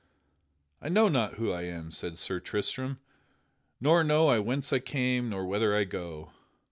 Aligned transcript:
"I 0.81 0.89
know 0.89 1.09
not 1.09 1.35
who 1.35 1.51
I 1.51 1.61
am," 1.65 1.91
said 1.91 2.17
Sir 2.17 2.39
Tristram, 2.39 2.99
"nor 3.79 4.03
know 4.03 4.29
I 4.29 4.39
whence 4.39 4.73
I 4.73 4.79
came 4.79 5.29
nor 5.29 5.45
whither 5.45 5.75
I 5.75 5.83
go. 5.83 6.31